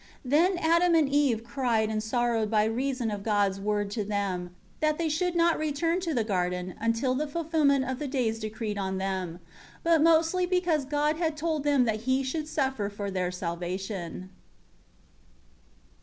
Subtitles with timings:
[0.23, 4.49] 1 Then Adam and Eve cried and sorrowed by reason of God's word to them,
[4.79, 8.79] that they should not return to the garden until the fulfillment of the days decreed
[8.79, 9.39] on them;
[9.83, 14.31] but mostly because God had told them that He should suffer for their salvation.